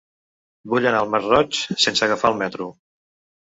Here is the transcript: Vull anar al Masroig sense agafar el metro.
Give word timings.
Vull 0.71 0.87
anar 0.91 1.01
al 1.05 1.11
Masroig 1.15 1.59
sense 1.85 2.07
agafar 2.09 2.33
el 2.35 2.41
metro. 2.41 2.73